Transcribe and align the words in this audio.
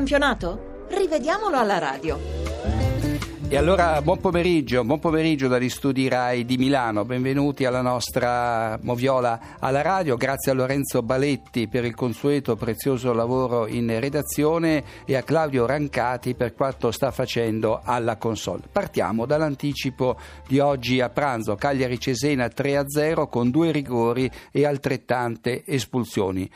campionato? 0.00 0.86
Rivediamolo 0.88 1.58
alla 1.58 1.76
radio. 1.76 2.18
E 3.48 3.56
allora 3.56 4.00
buon 4.00 4.18
pomeriggio, 4.18 4.82
buon 4.82 4.98
pomeriggio 4.98 5.46
dagli 5.46 5.68
studi 5.68 6.08
RAI 6.08 6.46
di 6.46 6.56
Milano, 6.56 7.04
benvenuti 7.04 7.66
alla 7.66 7.82
nostra 7.82 8.78
Moviola 8.80 9.58
alla 9.58 9.82
radio, 9.82 10.16
grazie 10.16 10.52
a 10.52 10.54
Lorenzo 10.54 11.02
Baletti 11.02 11.68
per 11.68 11.84
il 11.84 11.94
consueto 11.94 12.56
prezioso 12.56 13.12
lavoro 13.12 13.66
in 13.66 13.98
redazione 14.00 14.84
e 15.04 15.16
a 15.16 15.22
Claudio 15.22 15.66
Rancati 15.66 16.34
per 16.34 16.54
quanto 16.54 16.92
sta 16.92 17.10
facendo 17.10 17.82
alla 17.84 18.16
console. 18.16 18.62
Partiamo 18.72 19.26
dall'anticipo 19.26 20.16
di 20.46 20.60
oggi 20.60 21.00
a 21.00 21.10
pranzo, 21.10 21.56
Cagliari 21.56 21.98
Cesena 22.00 22.46
3-0 22.46 23.28
con 23.28 23.50
due 23.50 23.70
rigori 23.70 24.30
e 24.50 24.64
altrettante 24.64 25.62
espulsioni. 25.66 26.48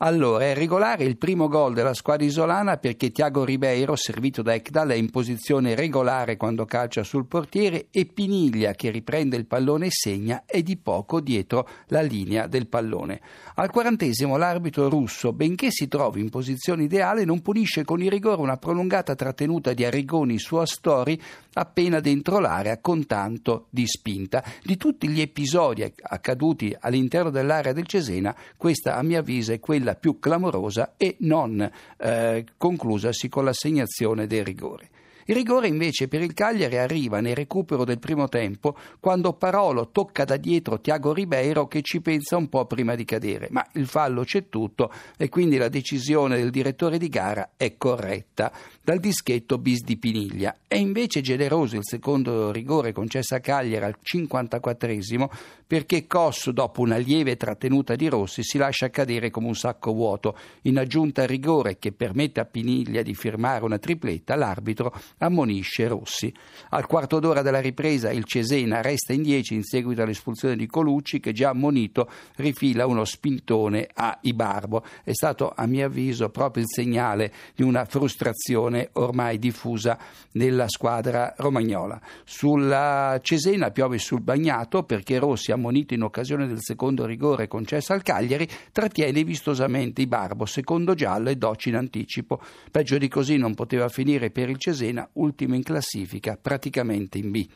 Allora, 0.00 0.44
è 0.44 0.54
regolare 0.54 1.04
il 1.04 1.16
primo 1.16 1.48
gol 1.48 1.72
della 1.72 1.94
squadra 1.94 2.26
isolana 2.26 2.76
perché 2.76 3.10
Tiago 3.10 3.46
Ribeiro, 3.46 3.96
servito 3.96 4.42
da 4.42 4.52
Ekdal, 4.52 4.90
è 4.90 4.94
in 4.94 5.08
posizione 5.08 5.74
regolare 5.74 6.36
quando 6.36 6.66
calcia 6.66 7.02
sul 7.02 7.24
portiere 7.24 7.86
e 7.90 8.04
Piniglia, 8.04 8.72
che 8.72 8.90
riprende 8.90 9.38
il 9.38 9.46
pallone 9.46 9.86
e 9.86 9.90
segna, 9.90 10.42
è 10.44 10.60
di 10.60 10.76
poco 10.76 11.22
dietro 11.22 11.66
la 11.86 12.02
linea 12.02 12.46
del 12.46 12.66
pallone. 12.66 13.22
Al 13.54 13.70
quarantesimo 13.70 14.36
l'arbitro 14.36 14.90
russo, 14.90 15.32
benché 15.32 15.70
si 15.70 15.88
trovi 15.88 16.20
in 16.20 16.28
posizione 16.28 16.82
ideale, 16.82 17.24
non 17.24 17.40
punisce 17.40 17.82
con 17.82 18.02
il 18.02 18.10
rigore 18.10 18.42
una 18.42 18.58
prolungata 18.58 19.14
trattenuta 19.14 19.72
di 19.72 19.82
Arrigoni 19.82 20.38
su 20.38 20.56
Astori 20.56 21.18
appena 21.54 22.00
dentro 22.00 22.38
l'area 22.38 22.78
con 22.80 23.06
tanto 23.06 23.66
di 23.70 23.86
spinta. 23.86 24.44
Di 24.62 24.76
tutti 24.76 25.08
gli 25.08 25.22
episodi 25.22 25.90
accaduti 26.02 26.76
all'interno 26.78 27.30
dell'area 27.30 27.72
del 27.72 27.86
Cesena, 27.86 28.36
questa 28.58 28.96
a 28.96 29.02
mio 29.02 29.20
avviso 29.20 29.52
è 29.52 29.60
quella 29.60 29.85
più 29.94 30.18
clamorosa 30.18 30.94
e 30.96 31.16
non 31.20 31.70
eh, 31.98 32.44
conclusasi 32.56 33.28
con 33.28 33.44
l'assegnazione 33.44 34.26
del 34.26 34.44
rigore. 34.44 34.90
Il 35.28 35.34
rigore 35.34 35.66
invece 35.66 36.06
per 36.06 36.22
il 36.22 36.34
Cagliari 36.34 36.78
arriva 36.78 37.20
nel 37.20 37.34
recupero 37.34 37.84
del 37.84 37.98
primo 37.98 38.28
tempo 38.28 38.76
quando 39.00 39.32
Parolo 39.32 39.88
tocca 39.90 40.24
da 40.24 40.36
dietro 40.36 40.80
Tiago 40.80 41.12
Ribeiro 41.12 41.66
che 41.66 41.82
ci 41.82 42.00
pensa 42.00 42.36
un 42.36 42.48
po' 42.48 42.64
prima 42.66 42.94
di 42.94 43.04
cadere, 43.04 43.48
ma 43.50 43.66
il 43.72 43.88
fallo 43.88 44.22
c'è 44.22 44.48
tutto 44.48 44.92
e 45.16 45.28
quindi 45.28 45.56
la 45.56 45.68
decisione 45.68 46.36
del 46.36 46.50
direttore 46.50 46.96
di 46.96 47.08
gara 47.08 47.54
è 47.56 47.76
corretta 47.76 48.52
dal 48.84 49.00
dischetto 49.00 49.58
bis 49.58 49.82
di 49.82 49.96
Piniglia. 49.96 50.58
È 50.68 50.76
invece 50.76 51.22
generoso 51.22 51.74
il 51.74 51.84
secondo 51.84 52.52
rigore 52.52 52.92
concesso 52.92 53.34
a 53.34 53.40
Cagliari 53.40 53.84
al 53.84 53.98
54esimo 54.00 55.28
perché 55.66 56.06
Cos 56.06 56.50
dopo 56.50 56.82
una 56.82 56.98
lieve 56.98 57.36
trattenuta 57.36 57.96
di 57.96 58.06
Rossi 58.06 58.44
si 58.44 58.58
lascia 58.58 58.90
cadere 58.90 59.30
come 59.30 59.48
un 59.48 59.56
sacco 59.56 59.92
vuoto. 59.92 60.38
In 60.62 60.78
aggiunta 60.78 61.22
al 61.22 61.28
rigore 61.28 61.78
che 61.78 61.90
permette 61.90 62.38
a 62.38 62.44
Piniglia 62.44 63.02
di 63.02 63.14
firmare 63.14 63.64
una 63.64 63.78
tripletta, 63.78 64.36
l'arbitro 64.36 64.94
ammonisce 65.18 65.88
Rossi. 65.88 66.32
Al 66.70 66.86
quarto 66.86 67.18
d'ora 67.18 67.42
della 67.42 67.60
ripresa 67.60 68.10
il 68.10 68.24
Cesena 68.24 68.82
resta 68.82 69.12
in 69.12 69.22
10 69.22 69.54
in 69.54 69.62
seguito 69.62 70.02
all'espulsione 70.02 70.56
di 70.56 70.66
Colucci 70.66 71.20
che 71.20 71.32
già 71.32 71.50
ammonito 71.50 72.10
rifila 72.36 72.86
uno 72.86 73.04
spintone 73.04 73.88
a 73.94 74.18
Ibarbo. 74.20 74.84
È 75.02 75.12
stato 75.12 75.52
a 75.54 75.66
mio 75.66 75.86
avviso 75.86 76.28
proprio 76.28 76.64
il 76.64 76.68
segnale 76.68 77.32
di 77.54 77.62
una 77.62 77.84
frustrazione 77.84 78.90
ormai 78.94 79.38
diffusa 79.38 79.98
nella 80.32 80.68
squadra 80.68 81.34
romagnola. 81.38 82.00
Sulla 82.24 83.18
Cesena 83.22 83.70
piove 83.70 83.98
sul 83.98 84.20
bagnato 84.20 84.82
perché 84.82 85.18
Rossi 85.18 85.52
ammonito 85.52 85.94
in 85.94 86.02
occasione 86.02 86.46
del 86.46 86.60
secondo 86.60 87.06
rigore 87.06 87.48
concesso 87.48 87.92
al 87.92 88.02
Cagliari 88.02 88.48
trattiene 88.72 89.24
vistosamente 89.24 90.02
Ibarbo, 90.02 90.44
secondo 90.44 90.94
giallo 90.94 91.30
e 91.30 91.36
Docci 91.36 91.70
in 91.70 91.76
anticipo. 91.76 92.40
Peggio 92.70 92.98
di 92.98 93.08
così 93.08 93.36
non 93.36 93.54
poteva 93.54 93.88
finire 93.88 94.30
per 94.30 94.50
il 94.50 94.58
Cesena 94.58 95.05
ultimo 95.14 95.54
in 95.54 95.62
classifica, 95.62 96.38
praticamente 96.40 97.18
in 97.18 97.30
B. 97.30 97.48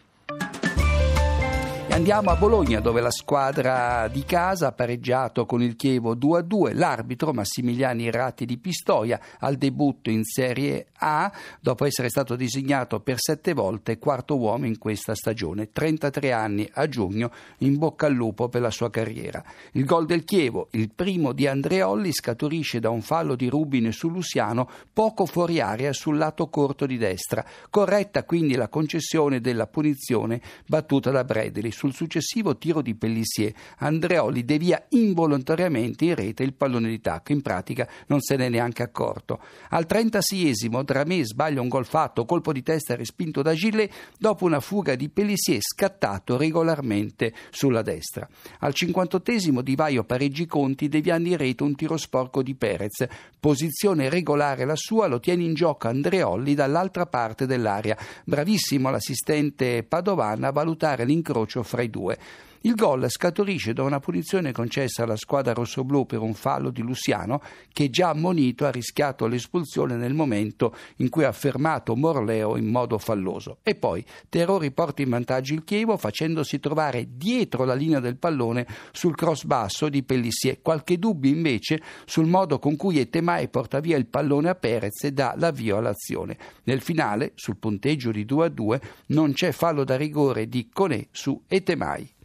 Andiamo 1.92 2.30
a 2.30 2.36
Bologna 2.36 2.78
dove 2.78 3.00
la 3.00 3.10
squadra 3.10 4.06
di 4.06 4.24
casa 4.24 4.68
ha 4.68 4.72
pareggiato 4.72 5.44
con 5.44 5.60
il 5.60 5.74
Chievo 5.74 6.14
2-2. 6.14 6.76
L'arbitro 6.76 7.32
Massimiliani 7.32 8.12
Ratti 8.12 8.46
di 8.46 8.58
Pistoia 8.58 9.20
al 9.40 9.56
debutto 9.56 10.08
in 10.08 10.22
Serie 10.22 10.86
A 10.98 11.30
dopo 11.60 11.84
essere 11.84 12.08
stato 12.08 12.36
designato 12.36 13.00
per 13.00 13.18
sette 13.18 13.54
volte 13.54 13.98
quarto 13.98 14.38
uomo 14.38 14.66
in 14.66 14.78
questa 14.78 15.16
stagione. 15.16 15.72
33 15.72 16.30
anni 16.30 16.70
a 16.74 16.86
giugno, 16.86 17.32
in 17.58 17.76
bocca 17.76 18.06
al 18.06 18.14
lupo 18.14 18.48
per 18.48 18.60
la 18.60 18.70
sua 18.70 18.88
carriera. 18.88 19.42
Il 19.72 19.84
gol 19.84 20.06
del 20.06 20.22
Chievo, 20.22 20.68
il 20.72 20.92
primo 20.94 21.32
di 21.32 21.48
Andreolli, 21.48 22.12
scaturisce 22.12 22.78
da 22.78 22.88
un 22.88 23.02
fallo 23.02 23.34
di 23.34 23.48
Rubine 23.48 23.90
su 23.90 24.08
Luciano 24.08 24.70
poco 24.92 25.26
fuori 25.26 25.60
area 25.60 25.92
sul 25.92 26.16
lato 26.16 26.48
corto 26.48 26.86
di 26.86 26.96
destra. 26.96 27.44
Corretta 27.68 28.22
quindi 28.22 28.54
la 28.54 28.68
concessione 28.68 29.40
della 29.40 29.66
punizione 29.66 30.40
battuta 30.66 31.10
da 31.10 31.24
Bradley 31.24 31.72
sul 31.80 31.94
successivo 31.94 32.58
tiro 32.58 32.82
di 32.82 32.94
Pellissier, 32.94 33.54
Andreoli 33.78 34.44
devia 34.44 34.84
involontariamente 34.90 36.04
in 36.04 36.14
rete 36.14 36.42
il 36.42 36.52
pallone 36.52 36.90
di 36.90 37.00
tacco, 37.00 37.32
in 37.32 37.40
pratica 37.40 37.88
non 38.08 38.20
se 38.20 38.36
n'è 38.36 38.50
neanche 38.50 38.82
accorto. 38.82 39.40
Al 39.70 39.86
36esimo 39.88 40.82
Dramé 40.82 41.24
sbaglia 41.24 41.62
un 41.62 41.68
gol 41.68 41.86
fatto, 41.86 42.26
colpo 42.26 42.52
di 42.52 42.62
testa 42.62 42.96
respinto 42.96 43.40
da 43.40 43.54
Gillet 43.54 43.90
dopo 44.18 44.44
una 44.44 44.60
fuga 44.60 44.94
di 44.94 45.08
Pellissier 45.08 45.62
scattato 45.62 46.36
regolarmente 46.36 47.32
sulla 47.48 47.80
destra. 47.80 48.28
Al 48.58 48.74
58esimo 48.76 49.62
Di 49.62 49.74
Vaio 49.74 50.04
pareggi 50.04 50.44
conti 50.44 50.88
deviando 50.88 51.30
in 51.30 51.38
rete 51.38 51.62
un 51.62 51.74
tiro 51.74 51.96
sporco 51.96 52.42
di 52.42 52.54
Perez, 52.54 53.06
posizione 53.40 54.10
regolare 54.10 54.66
la 54.66 54.76
sua, 54.76 55.06
lo 55.06 55.18
tiene 55.18 55.44
in 55.44 55.54
gioco 55.54 55.88
Andreolli 55.88 56.52
dall'altra 56.54 57.06
parte 57.06 57.46
dell'area. 57.46 57.96
Bravissimo 58.26 58.90
l'assistente 58.90 59.82
padovana 59.82 60.48
a 60.48 60.52
valutare 60.52 61.06
l'incrocio 61.06 61.62
fra 61.70 61.86
i 61.86 61.88
due. 61.88 62.16
Il 62.64 62.74
gol 62.74 63.08
scaturisce 63.08 63.72
da 63.72 63.84
una 63.84 64.00
punizione 64.00 64.52
concessa 64.52 65.04
alla 65.04 65.16
squadra 65.16 65.54
rossoblù 65.54 66.04
per 66.04 66.20
un 66.20 66.34
fallo 66.34 66.68
di 66.68 66.82
Luciano 66.82 67.40
che 67.72 67.88
già 67.88 68.10
ammonito 68.10 68.66
ha 68.66 68.70
rischiato 68.70 69.26
l'espulsione 69.26 69.96
nel 69.96 70.12
momento 70.12 70.76
in 70.96 71.08
cui 71.08 71.24
ha 71.24 71.32
fermato 71.32 71.96
Morleo 71.96 72.58
in 72.58 72.66
modo 72.66 72.98
falloso. 72.98 73.60
E 73.62 73.76
poi 73.76 74.04
Terrori 74.28 74.72
porta 74.72 75.00
in 75.00 75.08
vantaggio 75.08 75.54
il 75.54 75.64
Chievo 75.64 75.96
facendosi 75.96 76.60
trovare 76.60 77.06
dietro 77.16 77.64
la 77.64 77.72
linea 77.72 77.98
del 77.98 78.18
pallone 78.18 78.66
sul 78.92 79.14
cross 79.14 79.44
basso 79.44 79.88
di 79.88 80.02
Pellissier. 80.02 80.60
Qualche 80.60 80.98
dubbio 80.98 81.30
invece 81.30 81.80
sul 82.04 82.26
modo 82.26 82.58
con 82.58 82.76
cui 82.76 82.98
Etemai 82.98 83.48
porta 83.48 83.80
via 83.80 83.96
il 83.96 84.04
pallone 84.04 84.50
a 84.50 84.54
Perez 84.54 85.04
e 85.04 85.12
dà 85.12 85.32
l'avvio 85.34 85.78
all'azione. 85.78 86.36
Nel 86.64 86.82
finale, 86.82 87.32
sul 87.36 87.56
punteggio 87.56 88.10
di 88.10 88.26
2 88.26 88.44
a 88.44 88.48
2, 88.50 88.80
non 89.06 89.32
c'è 89.32 89.50
fallo 89.50 89.82
da 89.82 89.96
rigore 89.96 90.46
di 90.46 90.68
Conè 90.70 91.08
su 91.10 91.42
Etemai. 91.48 92.18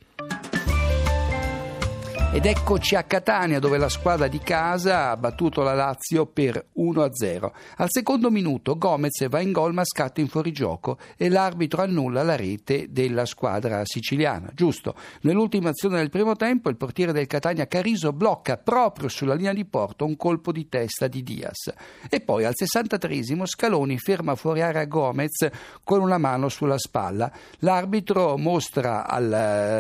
Ed 2.33 2.45
eccoci 2.45 2.95
a 2.95 3.03
Catania 3.03 3.59
dove 3.59 3.77
la 3.77 3.87
squadra 3.87 4.27
di 4.27 4.39
casa 4.39 5.11
ha 5.11 5.15
battuto 5.15 5.61
la 5.61 5.73
Lazio 5.73 6.25
per 6.25 6.71
1-0. 6.77 7.51
Al 7.77 7.87
secondo 7.89 8.29
minuto 8.29 8.77
Gomez 8.77 9.29
va 9.29 9.39
in 9.39 9.53
gol 9.53 9.73
ma 9.73 9.85
scatta 9.85 10.19
in 10.19 10.27
fuorigioco 10.27 10.97
e 11.15 11.29
l'arbitro 11.29 11.81
annulla 11.81 12.23
la 12.23 12.35
rete 12.35 12.87
della 12.89 13.25
squadra 13.25 13.81
siciliana. 13.85 14.51
Giusto, 14.53 14.95
nell'ultima 15.21 15.69
azione 15.69 15.97
del 15.97 16.09
primo 16.09 16.35
tempo 16.35 16.67
il 16.67 16.75
portiere 16.75 17.13
del 17.13 17.27
Catania 17.27 17.67
Cariso 17.67 18.11
blocca 18.11 18.57
proprio 18.57 19.07
sulla 19.07 19.33
linea 19.33 19.53
di 19.53 19.63
porto 19.63 20.03
un 20.03 20.17
colpo 20.17 20.51
di 20.51 20.67
testa 20.67 21.07
di 21.07 21.23
Diaz. 21.23 21.73
E 22.09 22.19
poi 22.19 22.43
al 22.43 22.53
63 22.55 23.23
Scaloni 23.45 23.97
ferma 23.97 24.35
fuori 24.35 24.61
area 24.61 24.83
Gomez 24.85 25.47
con 25.85 26.01
una 26.01 26.17
mano 26.17 26.49
sulla 26.49 26.77
spalla. 26.77 27.31
L'arbitro 27.59 28.37
mostra 28.37 29.07
al 29.07 29.31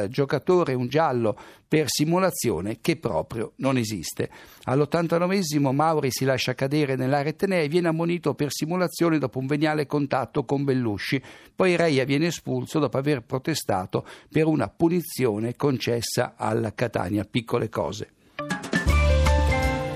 eh, 0.03 0.07
giocatore 0.09 0.73
un 0.73 0.87
giallo 0.87 1.37
per 1.67 1.85
simulazione 1.87 2.43
che 2.81 2.97
proprio 2.97 3.53
non 3.57 3.77
esiste. 3.77 4.29
All'89 4.63 5.59
Mauri 5.73 6.11
si 6.11 6.25
lascia 6.25 6.53
cadere 6.53 6.95
nell'area 6.95 7.33
Tenea 7.33 7.61
e 7.61 7.67
viene 7.67 7.87
ammonito 7.87 8.33
per 8.33 8.51
simulazione 8.51 9.17
dopo 9.17 9.39
un 9.39 9.47
veniale 9.47 9.85
contatto 9.85 10.43
con 10.43 10.63
Bellusci. 10.63 11.21
Poi 11.55 11.75
Reia 11.75 12.05
viene 12.05 12.27
espulso 12.27 12.79
dopo 12.79 12.97
aver 12.97 13.23
protestato 13.23 14.05
per 14.29 14.45
una 14.45 14.67
punizione 14.69 15.55
concessa 15.55 16.33
al 16.37 16.73
Catania. 16.75 17.25
Piccole 17.25 17.69
cose. 17.69 18.09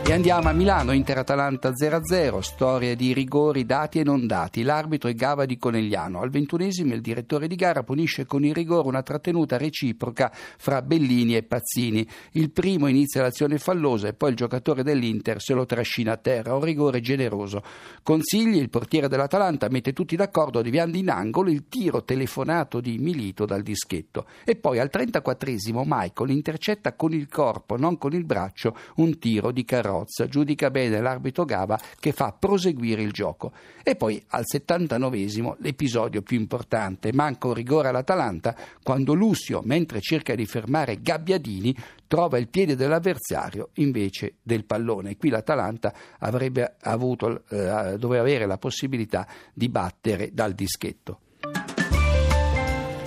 E 0.09 0.13
andiamo 0.13 0.49
a 0.49 0.53
Milano, 0.53 0.91
Inter-Atalanta 0.91 1.69
0-0, 1.69 2.39
storia 2.39 2.95
di 2.95 3.13
rigori 3.13 3.63
dati 3.63 3.99
e 3.99 4.03
non 4.03 4.25
dati. 4.25 4.63
L'arbitro 4.63 5.07
è 5.07 5.13
Gava 5.13 5.45
di 5.45 5.59
Conegliano. 5.59 6.21
Al 6.21 6.31
ventunesimo 6.31 6.95
il 6.95 7.01
direttore 7.01 7.45
di 7.45 7.53
gara 7.53 7.83
punisce 7.83 8.25
con 8.25 8.43
il 8.43 8.55
rigore 8.55 8.87
una 8.87 9.03
trattenuta 9.03 9.55
reciproca 9.57 10.31
fra 10.33 10.81
Bellini 10.81 11.35
e 11.35 11.43
Pazzini. 11.43 12.07
Il 12.31 12.49
primo 12.49 12.87
inizia 12.87 13.21
l'azione 13.21 13.59
fallosa 13.59 14.07
e 14.07 14.13
poi 14.13 14.31
il 14.31 14.35
giocatore 14.35 14.81
dell'Inter 14.81 15.39
se 15.39 15.53
lo 15.53 15.67
trascina 15.67 16.13
a 16.13 16.17
terra. 16.17 16.55
Un 16.55 16.63
rigore 16.63 17.01
generoso. 17.01 17.61
Consigli, 18.01 18.57
il 18.57 18.71
portiere 18.71 19.09
dell'Atalanta 19.09 19.69
mette 19.69 19.93
tutti 19.93 20.15
d'accordo 20.15 20.63
deviando 20.63 20.97
in 20.97 21.11
angolo 21.11 21.51
il 21.51 21.67
tiro 21.69 22.03
telefonato 22.03 22.81
di 22.81 22.97
Milito 22.97 23.45
dal 23.45 23.61
dischetto. 23.61 24.25
E 24.43 24.55
poi 24.55 24.79
al 24.79 24.89
34esimo 24.91 25.83
Michael 25.85 26.31
intercetta 26.31 26.95
con 26.95 27.13
il 27.13 27.27
corpo, 27.29 27.77
non 27.77 27.99
con 27.99 28.13
il 28.13 28.25
braccio, 28.25 28.75
un 28.95 29.19
tiro 29.19 29.51
di 29.51 29.63
Carrozza 29.63 29.97
Roz 29.99 30.25
giudica 30.27 30.69
bene 30.69 31.01
l'arbitro 31.01 31.45
Gava 31.45 31.79
che 31.99 32.11
fa 32.11 32.35
proseguire 32.37 33.01
il 33.01 33.11
gioco. 33.11 33.51
E 33.83 33.95
poi 33.95 34.23
al 34.29 34.43
79esimo 34.51 35.55
l'episodio 35.59 36.21
più 36.21 36.39
importante, 36.39 37.11
manca 37.13 37.47
un 37.47 37.53
rigore 37.53 37.89
all'Atalanta 37.89 38.55
quando 38.81 39.13
Lucio, 39.13 39.61
mentre 39.63 39.99
cerca 40.01 40.35
di 40.35 40.45
fermare 40.45 41.01
Gabbiadini, 41.01 41.75
trova 42.07 42.37
il 42.37 42.47
piede 42.47 42.75
dell'avversario 42.75 43.69
invece 43.75 44.35
del 44.41 44.65
pallone. 44.65 45.17
Qui 45.17 45.29
l'Atalanta 45.29 45.93
avrebbe 46.19 46.75
avuto, 46.81 47.43
eh, 47.49 47.97
doveva 47.97 48.21
avere 48.21 48.45
la 48.45 48.57
possibilità 48.57 49.27
di 49.53 49.69
battere 49.69 50.31
dal 50.33 50.53
dischetto. 50.53 51.19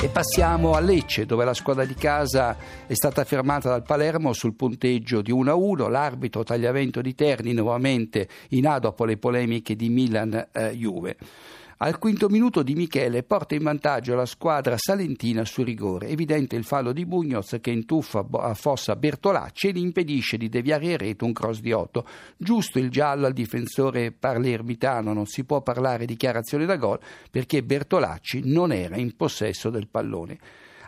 E 0.02 0.08
passiamo 0.08 0.72
a 0.72 0.80
Lecce, 0.80 1.26
dove 1.26 1.44
la 1.44 1.54
squadra 1.54 1.84
di 1.84 1.94
casa 1.94 2.56
è 2.88 2.92
stata 2.92 3.22
fermata 3.22 3.68
dal 3.68 3.84
Palermo 3.84 4.32
sul 4.32 4.54
punteggio 4.54 5.22
di 5.22 5.32
1-1. 5.32 5.88
L'arbitro 5.88 6.42
tagliamento 6.42 7.00
di 7.00 7.14
Terni 7.14 7.52
nuovamente 7.52 8.26
in 8.48 8.66
A 8.66 8.80
dopo 8.80 9.04
le 9.04 9.16
polemiche 9.16 9.76
di 9.76 9.88
Milan-Juve. 9.90 11.16
Al 11.84 11.98
quinto 11.98 12.28
minuto 12.28 12.62
Di 12.62 12.76
Michele 12.76 13.24
porta 13.24 13.56
in 13.56 13.64
vantaggio 13.64 14.14
la 14.14 14.24
squadra 14.24 14.76
salentina 14.76 15.44
su 15.44 15.64
rigore. 15.64 16.06
Evidente 16.06 16.54
il 16.54 16.62
fallo 16.62 16.92
di 16.92 17.04
Bugnoz 17.04 17.58
che 17.60 17.72
intuffa 17.72 18.24
a 18.30 18.54
fossa 18.54 18.94
Bertolacci 18.94 19.66
e 19.66 19.72
gli 19.72 19.78
impedisce 19.78 20.36
di 20.36 20.48
deviare 20.48 20.84
in 20.84 20.96
rete 20.96 21.24
un 21.24 21.32
cross 21.32 21.58
di 21.58 21.72
Otto. 21.72 22.06
Giusto 22.36 22.78
il 22.78 22.88
giallo 22.88 23.26
al 23.26 23.32
difensore 23.32 24.12
palermitano, 24.12 25.12
non 25.12 25.26
si 25.26 25.42
può 25.42 25.60
parlare 25.60 26.06
di 26.06 26.12
dichiarazione 26.12 26.66
da 26.66 26.76
gol 26.76 27.00
perché 27.28 27.64
Bertolacci 27.64 28.42
non 28.44 28.70
era 28.70 28.96
in 28.96 29.16
possesso 29.16 29.68
del 29.68 29.88
pallone. 29.88 30.38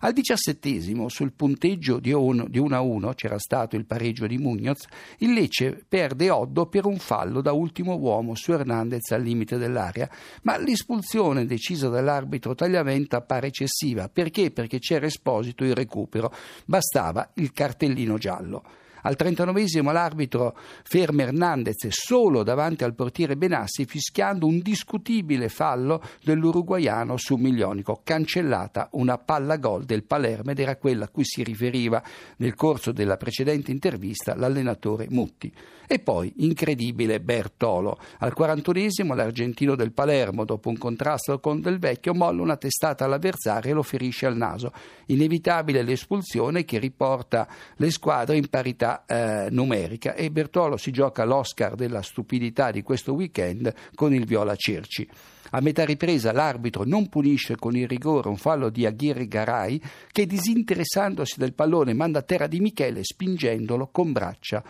Al 0.05 0.13
diciassettesimo, 0.13 1.09
sul 1.09 1.33
punteggio 1.33 1.99
di 1.99 2.13
1 2.13 2.51
a 2.77 2.81
1, 2.83 3.15
c'era 3.15 3.39
stato 3.39 3.75
il 3.75 3.87
pareggio 3.87 4.27
di 4.27 4.37
Munoz, 4.37 4.85
il 5.21 5.33
Lecce 5.33 5.83
perde 5.89 6.29
Oddo 6.29 6.67
per 6.67 6.85
un 6.85 6.99
fallo 6.99 7.41
da 7.41 7.53
ultimo 7.53 7.97
uomo 7.97 8.35
su 8.35 8.53
Hernandez 8.53 9.11
al 9.13 9.23
limite 9.23 9.57
dell'area, 9.57 10.07
ma 10.43 10.59
l'espulsione 10.59 11.47
decisa 11.47 11.89
dall'arbitro 11.89 12.55
Tagliavento 12.55 13.17
appare 13.17 13.47
eccessiva. 13.47 14.11
Perché? 14.11 14.51
Perché 14.51 14.79
c'era 14.79 15.07
Esposito 15.07 15.65
il 15.65 15.75
recupero, 15.75 16.31
bastava 16.67 17.31
il 17.37 17.55
cartellino 17.55 18.19
giallo. 18.19 18.63
Al 19.07 19.17
39esimo 19.19 19.93
l'arbitro 19.93 20.57
ferma 20.83 21.25
Hernandez 21.25 21.89
solo 21.89 22.43
davanti 22.43 22.85
al 22.85 22.95
portiere 22.95 23.37
Benassi 23.37 23.85
fischiando 23.85 24.47
un 24.47 24.61
discutibile 24.61 25.51
fallo 25.51 26.03
dell'uruguaiano 26.23 27.19
su 27.19 27.37
Miglionico, 27.37 28.01
cancellata 28.03 28.89
una 28.93 29.19
palla 29.19 29.59
gol 29.59 29.85
del 29.85 30.05
Palermo 30.05 30.53
ed 30.53 30.59
era 30.59 30.77
quella 30.77 31.05
a 31.05 31.09
cui 31.09 31.25
si 31.27 31.43
riferiva 31.43 32.03
nel 32.39 32.55
corso 32.55 32.93
della 32.93 33.19
precedente 33.19 33.71
intervista 33.71 34.35
l'allenatore 34.35 35.07
Mutti. 35.11 35.53
E 35.87 35.99
poi, 35.99 36.33
incredibile, 36.39 37.21
Bertolo. 37.21 37.99
Al 38.21 38.33
41esimo 38.35 39.15
l'argentino 39.15 39.75
del 39.75 39.93
Palermo, 39.93 40.45
dopo 40.45 40.71
un 40.71 40.79
contrasto 40.79 41.39
con 41.41 41.61
Del 41.61 41.79
Vecchio, 41.79 42.15
molla 42.15 42.41
una 42.41 42.57
testata 42.57 43.05
all'avversario 43.05 43.71
e 43.71 43.75
lo 43.75 43.83
ferisce 43.83 44.25
al 44.25 44.37
naso. 44.37 44.73
Inevitabile 45.07 45.83
l'espulsione 45.83 46.65
che 46.65 46.79
riporta 46.79 47.47
le 47.77 47.91
squadre 47.91 48.39
in 48.39 48.49
parità 48.49 48.94
eh, 49.07 49.49
numerica 49.51 50.15
e 50.15 50.31
Bertolo 50.31 50.77
si 50.77 50.93
gioca 50.93 51.25
l'Oscar 51.25 51.75
della 51.75 52.03
stupidità 52.03 52.71
di 52.71 52.83
questo 52.83 53.13
weekend 53.13 53.73
con 53.95 54.15
il 54.15 54.25
Viola 54.25 54.55
Cerci. 54.55 55.09
A 55.51 55.61
metà 55.61 55.85
ripresa 55.85 56.33
l'arbitro 56.33 56.85
non 56.85 57.09
punisce 57.09 57.57
con 57.57 57.77
il 57.77 57.89
rigore 57.89 58.29
un 58.29 58.37
fallo 58.37 58.71
di 58.71 58.87
Aguirre 58.87 59.29
Garay 59.29 59.81
che 60.11 60.27
disinteressandosi 60.27 61.35
del 61.39 61.53
pallone 61.53 61.93
manda 61.95 62.21
a 62.21 62.23
terra 62.23 62.47
di 62.47 62.61
Michele 62.61 63.05
spingendolo 63.05 63.89
con 63.93 64.13
braccia 64.13 64.63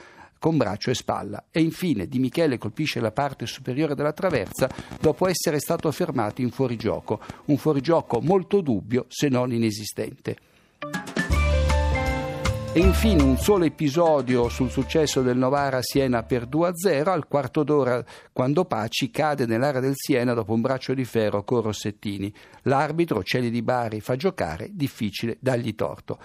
con 0.44 0.59
braccio 0.59 0.91
e 0.91 0.94
spalla. 0.94 1.44
E 1.50 1.62
infine 1.62 2.06
Di 2.06 2.19
Michele 2.19 2.59
colpisce 2.59 3.00
la 3.00 3.12
parte 3.12 3.47
superiore 3.47 3.94
della 3.94 4.12
traversa 4.12 4.69
dopo 5.00 5.27
essere 5.27 5.59
stato 5.59 5.91
fermato 5.91 6.43
in 6.43 6.50
fuorigioco, 6.50 7.19
un 7.47 7.56
fuorigioco 7.56 8.20
molto 8.20 8.61
dubbio 8.61 9.06
se 9.09 9.29
non 9.29 9.55
inesistente. 9.55 10.37
E 12.76 12.81
infine 12.81 13.23
un 13.23 13.37
solo 13.37 13.67
episodio 13.67 14.49
sul 14.49 14.69
successo 14.69 15.23
del 15.23 15.37
Novara 15.37 15.79
Siena 15.81 16.25
per 16.25 16.49
2-0 16.49 17.09
al 17.09 17.29
quarto 17.29 17.62
d'ora 17.62 18.05
quando 18.32 18.65
Paci 18.65 19.12
cade 19.12 19.47
nell'area 19.47 19.79
del 19.79 19.93
Siena 19.94 20.35
dopo 20.35 20.55
un 20.55 20.61
braccio 20.61 20.93
di 20.93 21.05
ferro 21.05 21.44
con 21.44 21.61
Rossettini. 21.61 22.35
L'arbitro 22.62 23.23
Celi 23.23 23.50
di 23.50 23.62
Bari 23.62 24.00
fa 24.00 24.17
giocare, 24.17 24.71
difficile 24.73 25.37
dargli 25.38 25.76
torto. 25.76 26.19